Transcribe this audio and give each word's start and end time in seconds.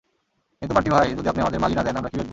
কিন্তু 0.59 0.73
বান্টি-ভাই, 0.75 1.07
যদি 1.17 1.27
আপনি 1.31 1.41
আমাদের 1.43 1.59
মালই 1.63 1.75
না 1.77 1.83
দেন, 1.85 1.95
আমরা 1.99 2.11
কী 2.11 2.17
বেচবো? 2.19 2.29